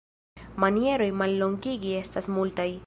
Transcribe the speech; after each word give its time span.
Manieroj 0.63 1.11
mallongigi 1.21 1.95
estas 2.03 2.35
multaj. 2.39 2.71